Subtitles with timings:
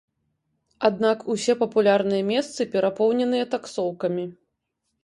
[0.89, 4.31] Аднак усе папулярныя месцы перапоўненыя таксоўкамі.